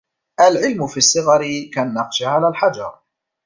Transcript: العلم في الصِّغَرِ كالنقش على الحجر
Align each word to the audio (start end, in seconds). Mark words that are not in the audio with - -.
العلم 0.49 0.87
في 0.87 0.97
الصِّغَرِ 0.97 1.45
كالنقش 1.73 2.23
على 2.23 2.47
الحجر 2.47 2.99